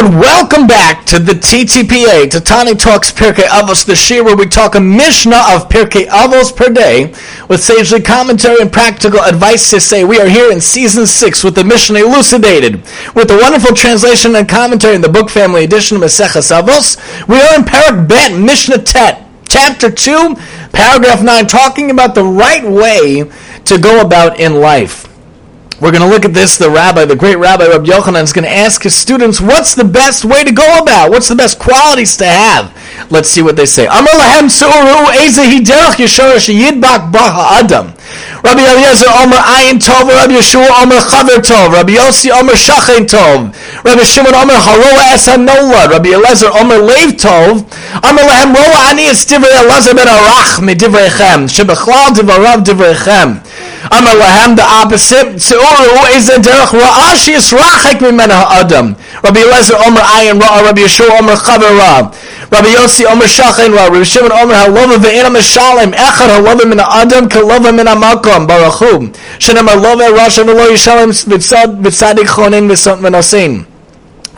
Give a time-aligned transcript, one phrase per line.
[0.00, 4.46] and welcome back to the TTPA, to Tani Talks Pirkei Avos, the shiur where we
[4.46, 7.08] talk a Mishnah of Pirkei Avos per day
[7.48, 11.54] with sagely commentary and practical advice to say we are here in season six with
[11.54, 12.76] the Mishnah elucidated
[13.14, 16.96] with the wonderful translation and commentary in the book family edition of Maseches Avos.
[17.28, 20.34] We are in Perek Bet Mishnah Tet, chapter two,
[20.72, 23.30] paragraph nine, talking about the right way
[23.66, 25.09] to go about in life.
[25.80, 26.58] We're going to look at this.
[26.58, 29.84] The rabbi, the great rabbi Rabbi Yochanan, is going to ask his students, "What's the
[29.84, 31.10] best way to go about?
[31.10, 32.70] What's the best qualities to have?"
[33.08, 33.86] Let's see what they say.
[38.42, 43.54] Rabbi Eliezer Omer Ayin Tov, Rabbi Yeshua Omer Chaver Tov, Rabbi Yossi Omer Shachen Tov,
[43.84, 45.16] Rabbi Shimon Omer Haroa
[45.90, 47.64] Rabbi Eliezer Omer Lev Tov,
[48.04, 50.60] Omer Lehem Roa Ani Ben Arach
[51.48, 52.12] Shebechlal
[52.64, 53.49] Divarav.
[53.88, 55.40] Amar lahem the opposite.
[55.40, 58.96] Seuru is a derech ra'ah she is mimena ha'adam.
[59.24, 62.12] Rabbi Eliezer Omer Ayin Ra'ah, Rabbi Yeshua Omer Chaver Ra'ah.
[62.52, 67.28] Rabbi Yossi Omer Shachen Ra'ah, Rabbi Shimon Omer Halova ve'ena meshalem, echad halova min ha'adam,
[67.28, 69.12] kalova min ha'makom, baruchu.
[69.38, 73.69] Shenem halova rasha v'lo yishalem v'tzadik chonin v'nosin.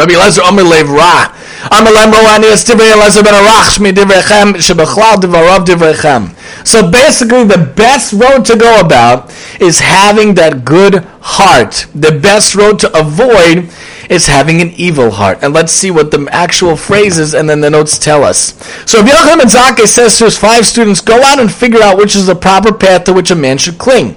[0.00, 1.30] Rabbi Eliezer Omer Lev Ra.
[1.70, 6.34] Lem es divrei ben Arach shmi divreichem, shebechlal divarav divreichem.
[6.66, 11.86] So basically, the best road to go about is having that good heart.
[11.94, 13.68] The best road to avoid
[14.08, 15.38] is having an evil heart.
[15.42, 18.54] And let's see what the actual phrases and then the notes tell us.
[18.84, 22.16] So Rabbi Yochanan Zakkai says to his five students, go out and figure out which
[22.16, 24.16] is the proper path to which a man should cling.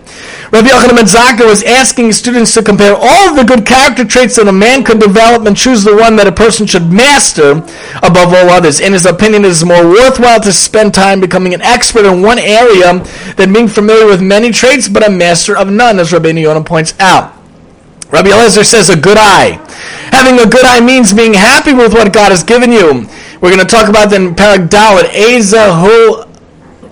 [0.53, 4.35] Rabbi Yochanan ben Zakkai was asking students to compare all of the good character traits
[4.35, 7.53] that a man could develop and choose the one that a person should master
[8.03, 8.79] above all others.
[8.79, 12.37] In his opinion, it is more worthwhile to spend time becoming an expert in one
[12.37, 13.03] area
[13.35, 16.93] than being familiar with many traits but a master of none, as Rabbi Yonah points
[16.99, 17.33] out.
[18.11, 19.57] Rabbi Eliezer says a good eye.
[20.11, 23.09] Having a good eye means being happy with what God has given you.
[23.41, 25.09] We're going to talk about that in Perek Daled.
[25.09, 26.29] Ezahu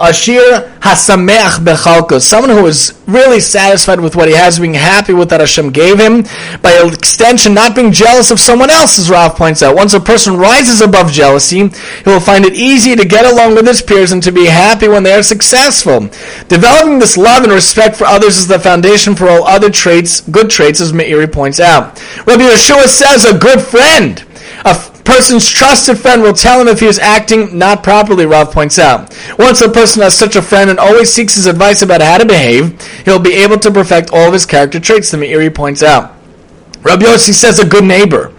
[0.01, 2.19] Ashir Hasameach Bechalko.
[2.19, 5.99] Someone who is really satisfied with what he has, being happy with that Hashem gave
[5.99, 6.23] him.
[6.61, 9.75] By extension, not being jealous of someone else, as Rav points out.
[9.75, 13.67] Once a person rises above jealousy, he will find it easy to get along with
[13.67, 16.09] his peers and to be happy when they are successful.
[16.47, 20.49] Developing this love and respect for others is the foundation for all other traits, good
[20.49, 21.99] traits, as Meiri points out.
[22.25, 24.25] Rabbi Yeshua says, a good friend.
[24.65, 28.79] A person's trusted friend will tell him if he is acting not properly, Rav points
[28.79, 29.13] out.
[29.37, 32.25] Once a person has such a friend and always seeks his advice about how to
[32.25, 36.15] behave, he'll be able to perfect all of his character traits, the Meiri points out.
[36.83, 38.33] Rabbi says a good neighbor.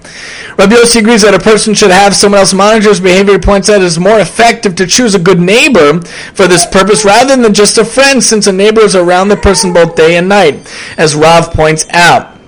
[0.58, 3.34] Rabbi agrees that a person should have someone else monitor his behavior.
[3.34, 6.00] He points out it is more effective to choose a good neighbor
[6.34, 9.74] for this purpose rather than just a friend, since a neighbor is around the person
[9.74, 10.66] both day and night,
[10.96, 12.38] as Rav points out.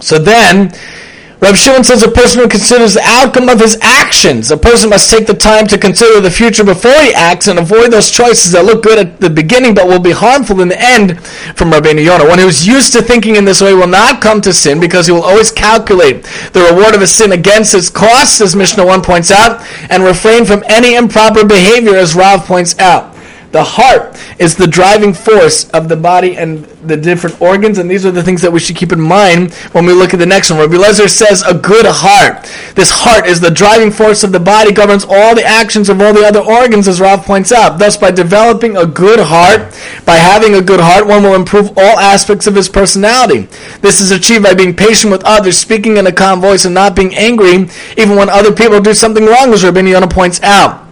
[0.00, 0.72] So then,
[1.40, 4.50] Reb Shimon says a person who considers the outcome of his actions.
[4.50, 7.92] A person must take the time to consider the future before he acts and avoid
[7.92, 11.18] those choices that look good at the beginning but will be harmful in the end
[11.56, 12.28] from Rabbeinu Yonah.
[12.28, 15.06] One who is used to thinking in this way will not come to sin because
[15.06, 19.00] he will always calculate the reward of his sin against its cost, as Mishnah 1
[19.00, 23.09] points out, and refrain from any improper behavior, as Rav points out.
[23.52, 28.06] The heart is the driving force of the body and the different organs, and these
[28.06, 30.50] are the things that we should keep in mind when we look at the next
[30.50, 30.60] one.
[30.60, 32.44] Rabbi Lezer says, a good heart.
[32.76, 36.12] This heart is the driving force of the body, governs all the actions of all
[36.12, 37.78] the other organs, as Rav points out.
[37.78, 39.74] Thus, by developing a good heart,
[40.06, 43.48] by having a good heart, one will improve all aspects of his personality.
[43.80, 46.94] This is achieved by being patient with others, speaking in a calm voice, and not
[46.94, 47.68] being angry,
[47.98, 50.86] even when other people do something wrong, as Rabbi Yonah points out.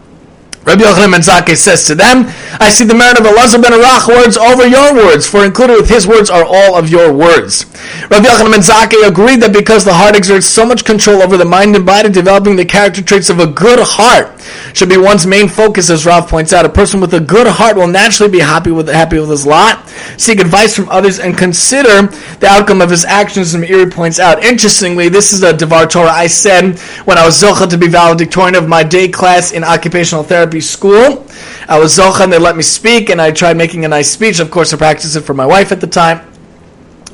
[0.69, 2.27] Rabbi Yochanan ben Zakkai says to them,
[2.61, 5.89] I see the merit of Elazar ben Arach words over your words, for included with
[5.89, 7.65] his words are all of your words.
[8.11, 11.45] Rabbi Yochanan ben Zakkai agreed that because the heart exerts so much control over the
[11.47, 14.39] mind and body, developing the character traits of a good heart
[14.75, 16.67] should be one's main focus, as Rav points out.
[16.67, 19.89] A person with a good heart will naturally be happy with happy with his lot,
[20.19, 22.09] seek advice from others, and consider
[22.41, 23.55] the outcome of his actions.
[23.55, 27.41] And Meiri points out, interestingly, this is a Devar Torah I said when I was
[27.43, 31.27] Zocha to be valedictorian of my day class in occupational therapy school.
[31.69, 34.41] I was Zocha and they let me speak, and I tried making a nice speech.
[34.41, 36.29] Of course, I practiced it for my wife at the time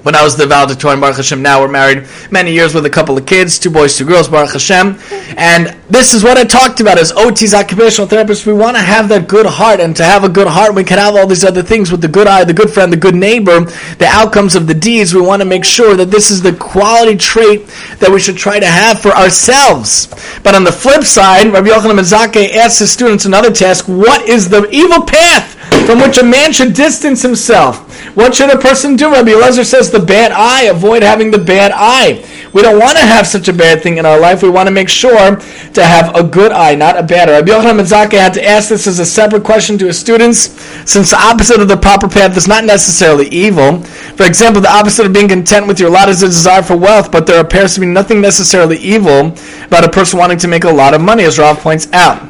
[0.05, 3.17] when I was the valedictorian, Baruch Hashem, now we're married many years with a couple
[3.17, 4.99] of kids, two boys, two girls, Baruch Hashem.
[5.39, 8.47] And this is what I talked about as OT's occupational therapists.
[8.47, 10.99] We want to have that good heart, and to have a good heart, we can
[10.99, 13.61] have all these other things with the good eye, the good friend, the good neighbor,
[13.61, 15.15] the outcomes of the deeds.
[15.15, 17.67] We want to make sure that this is the quality trait
[18.01, 20.13] that we should try to have for ourselves.
[20.45, 24.51] But on the flip side, Rabbi Yochanan Mezake asks his students another task, what is
[24.51, 25.54] the evil path
[25.87, 27.91] from which a man should distance himself.
[28.17, 29.11] What should a person do?
[29.13, 30.65] Rabbi Eliezer says the bad eye.
[30.65, 32.25] Avoid having the bad eye.
[32.53, 34.43] We don't want to have such a bad thing in our life.
[34.43, 37.41] We want to make sure to have a good eye, not a bad eye.
[37.41, 40.51] Rabbi Yochanan Ben had to ask this as a separate question to his students,
[40.89, 43.81] since the opposite of the proper path is not necessarily evil.
[44.17, 47.11] For example, the opposite of being content with your lot is a desire for wealth,
[47.11, 49.35] but there appears to be nothing necessarily evil
[49.67, 52.23] about a person wanting to make a lot of money, as Rav points out.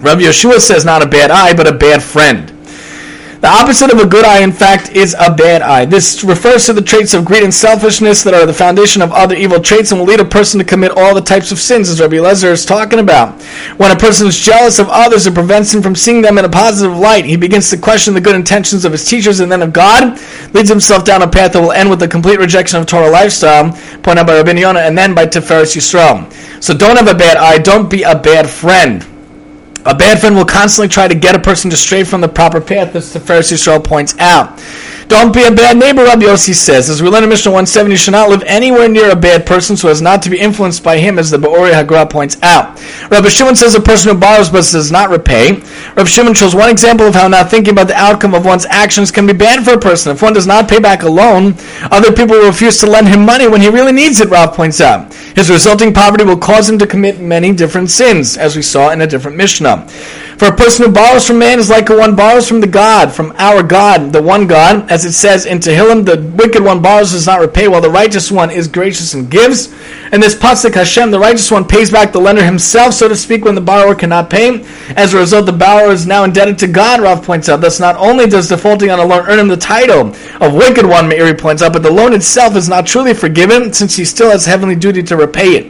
[0.00, 2.53] Rabbi Yeshua says not a bad eye, but a bad friend.
[3.44, 5.84] The opposite of a good eye, in fact, is a bad eye.
[5.84, 9.34] This refers to the traits of greed and selfishness that are the foundation of other
[9.34, 12.00] evil traits and will lead a person to commit all the types of sins, as
[12.00, 13.42] Rabbi Lezer is talking about.
[13.76, 16.48] When a person is jealous of others, it prevents him from seeing them in a
[16.48, 17.26] positive light.
[17.26, 20.18] He begins to question the good intentions of his teachers and then of God,
[20.54, 23.72] leads himself down a path that will end with the complete rejection of Torah lifestyle,
[24.02, 26.32] pointed out by Rabbi Yonah, and then by Tiferes Yisrael.
[26.64, 29.06] So don't have a bad eye, don't be a bad friend.
[29.86, 32.60] A bad friend will constantly try to get a person to stray from the proper
[32.60, 34.58] path, as the Tiferes Yisrael points out.
[35.08, 36.88] Don't be a bad neighbor, Rabbi Yossi says.
[36.88, 39.76] As we learn in Mishnah 170, you should not live anywhere near a bad person
[39.76, 42.80] so as not to be influenced by him, as the Be'ori Hagra points out.
[43.10, 45.62] Rabbi Shimon says a person who borrows but does not repay.
[45.96, 49.10] Rabbi Shimon shows one example of how not thinking about the outcome of one's actions
[49.10, 50.12] can be bad for a person.
[50.12, 51.54] If one does not pay back a loan,
[51.90, 54.80] other people will refuse to lend him money when he really needs it, Rav points
[54.80, 55.12] out.
[55.34, 59.02] His resulting poverty will cause him to commit many different sins, as we saw in
[59.02, 59.86] a different Mishnah.
[60.38, 63.12] For a person who borrows from man is like a one borrows from the God,
[63.12, 67.12] from our God, the one God, as it says in Tehillim, the wicked one borrows
[67.12, 69.72] does not repay, while the righteous one is gracious and gives.
[70.10, 73.44] And this pasuk, Hashem, the righteous one, pays back the lender himself, so to speak,
[73.44, 74.64] when the borrower cannot pay.
[74.96, 77.00] As a result, the borrower is now indebted to God.
[77.00, 77.60] Rav points out.
[77.60, 80.08] Thus, not only does defaulting on a loan earn him the title
[80.40, 83.94] of wicked one, Meiri points out, but the loan itself is not truly forgiven, since
[83.94, 85.66] he still has heavenly duty to repay it.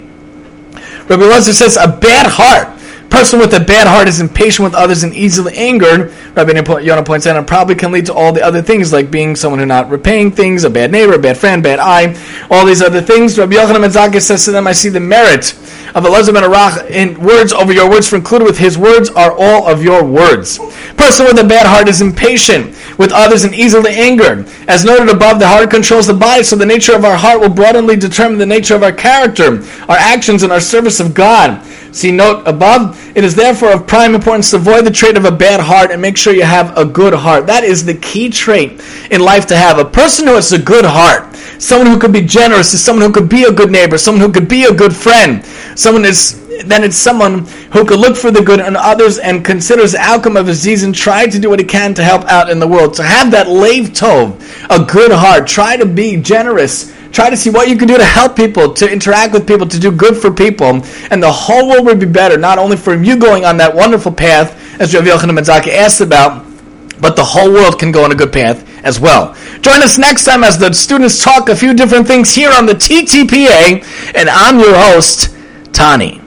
[1.07, 2.74] Rabbi Elazar says, a bad heart
[3.15, 7.29] person with a bad heart is impatient with others and easily angered, Rabbi Yonah points
[7.29, 9.89] out, and probably can lead to all the other things like being someone who not
[9.89, 12.17] repaying things, a bad neighbor, a bad friend, bad eye,
[12.51, 13.39] all these other things.
[13.39, 15.53] Rabbi Yochanan Zakkai says to them, I see the merit
[15.95, 19.33] of Elazar ben Arach in words over your words, for included with his words are
[19.33, 20.59] all of your words.
[20.97, 24.49] Person with a bad heart is impatient with others and easily angered.
[24.67, 27.49] As noted above, the heart controls the body, so the nature of our heart will
[27.49, 31.65] broadly determine the nature of our character, our actions, and our service of God.
[31.95, 33.01] See note above.
[33.17, 36.03] It is therefore of prime importance to avoid the trait of a bad heart and
[36.03, 37.47] make sure you have a good heart.
[37.47, 38.83] That is the key trait
[39.13, 39.79] in life to have.
[39.79, 43.13] A person who has a good heart, someone who could be generous, is someone who
[43.13, 45.45] could be a good neighbor, someone who could be a good friend.
[45.77, 49.93] Someone is then it's someone who could look for the good in others and considers
[49.93, 52.49] the outcome of his deeds and try to do what he can to help out
[52.49, 52.95] in the world.
[52.95, 54.41] To have that lave tov,
[54.71, 58.05] a good heart, try to be generous Try to see what you can do to
[58.05, 60.83] help people, to interact with people, to do good for people,
[61.13, 64.11] and the whole world will be better, not only for you going on that wonderful
[64.11, 64.51] path,
[64.81, 66.45] as Rav Yochanan Zakkai asked about,
[67.01, 69.33] but the whole world can go on a good path as well.
[69.61, 72.75] Join us next time as the students talk a few different things here on the
[72.75, 75.33] TTPA, and I'm your host,
[75.73, 76.24] Tani.